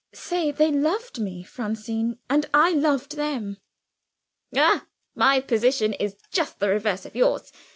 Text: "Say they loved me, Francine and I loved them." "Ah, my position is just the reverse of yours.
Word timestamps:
"Say 0.15 0.49
they 0.49 0.71
loved 0.71 1.19
me, 1.19 1.43
Francine 1.43 2.17
and 2.27 2.49
I 2.55 2.71
loved 2.71 3.17
them." 3.17 3.57
"Ah, 4.55 4.87
my 5.13 5.39
position 5.41 5.93
is 5.93 6.15
just 6.31 6.57
the 6.57 6.69
reverse 6.69 7.05
of 7.05 7.15
yours. 7.15 7.51